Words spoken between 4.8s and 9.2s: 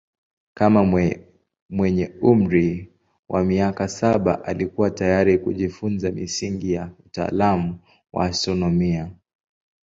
tayari kujifunza misingi ya utaalamu wa astronomia.